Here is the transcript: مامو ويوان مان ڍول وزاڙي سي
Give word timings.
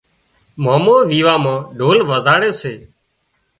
مامو 0.63 0.95
ويوان 1.09 1.37
مان 1.43 1.57
ڍول 1.77 1.99
وزاڙي 2.09 2.51
سي 2.59 2.73